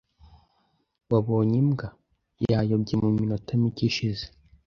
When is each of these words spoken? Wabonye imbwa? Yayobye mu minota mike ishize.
Wabonye 1.11 1.55
imbwa? 1.61 1.87
Yayobye 2.51 2.93
mu 3.01 3.09
minota 3.17 3.51
mike 3.61 3.83
ishize. 3.89 4.25